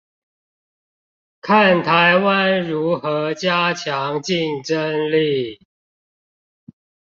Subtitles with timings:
[1.41, 5.59] 看台灣如何加強競爭力